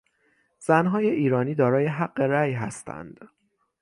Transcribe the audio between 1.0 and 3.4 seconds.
ایرانی دارای حق رای هستند.